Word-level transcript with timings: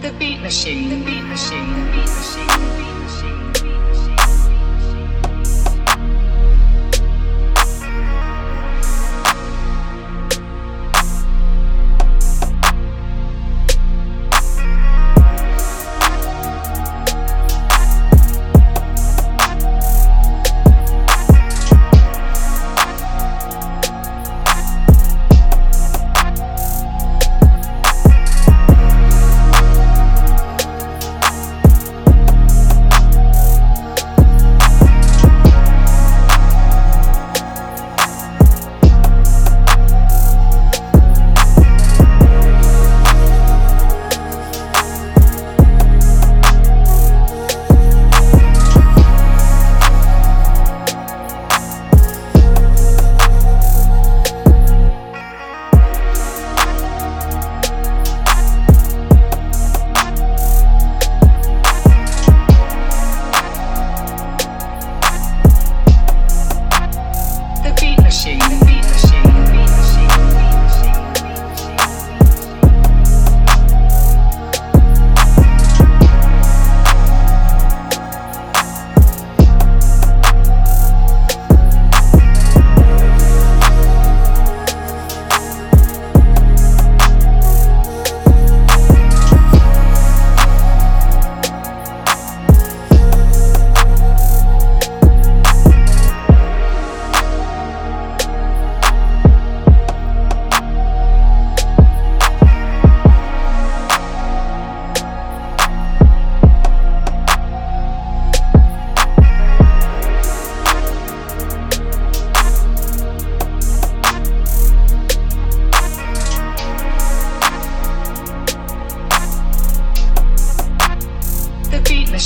The 0.00 0.12
beat 0.12 0.40
machine. 0.40 0.88
The 0.88 0.96
beat 1.04 1.24
machine. 1.24 1.68
The 1.74 1.92
beat. 1.92 2.09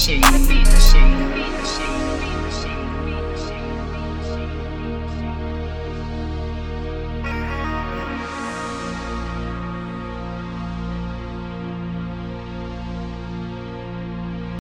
shit 0.04 0.18
you 0.18 0.38
need. 0.38 0.93